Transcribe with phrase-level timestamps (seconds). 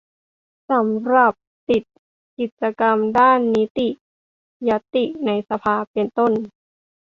[0.69, 1.33] สำหรับ
[1.69, 3.89] ติดตามกิจกรรมด้านนิติ
[4.67, 6.31] ญัตติในรัฐสภา เป็นต้น